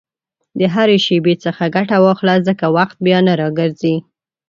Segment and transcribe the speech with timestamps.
[0.59, 3.95] د هرې شېبې څخه ګټه واخله، ځکه وخت بیا نه راګرځي.